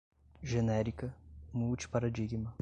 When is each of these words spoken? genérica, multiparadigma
genérica, 0.41 1.13
multiparadigma 1.53 2.55